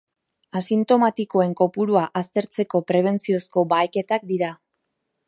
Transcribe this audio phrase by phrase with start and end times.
[0.59, 4.51] Asintomatikoen kopurua aztertzeko prebentziozko baheketak dira.